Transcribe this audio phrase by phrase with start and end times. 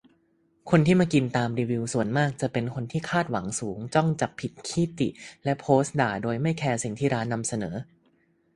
[0.69, 5.09] คนที่มากินตามรีวิวส่วนมากจะเป็นคนที่คาดหวังสูง จ้องจับผิด ขี้ติ
[5.43, 7.75] และโพสด่าโดยไม่แคร์สิ่งที่ร้านนำเสนอ